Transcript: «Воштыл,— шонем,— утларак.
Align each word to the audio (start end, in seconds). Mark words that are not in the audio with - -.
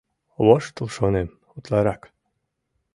«Воштыл,— 0.45 0.87
шонем,— 0.95 1.29
утларак. 1.55 2.01